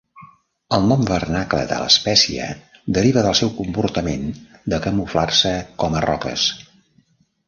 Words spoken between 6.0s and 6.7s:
a roques.